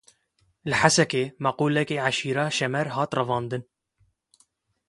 Li 0.69 0.73
Hesekê 0.81 1.23
maqûlekî 1.43 1.97
eşîra 2.09 2.45
Şemer 2.57 2.87
hat 2.95 3.11
revandin. 3.17 3.63